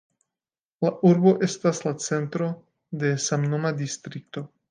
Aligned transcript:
La 0.85 0.91
urbo 1.09 1.33
estas 1.47 1.83
la 1.87 1.93
centro 2.07 2.49
de 3.05 3.13
samnoma 3.29 3.75
distrikto. 3.85 4.47